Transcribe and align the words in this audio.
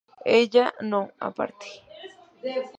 ella 0.37 0.65
no 0.89 1.01
parte 1.35 1.69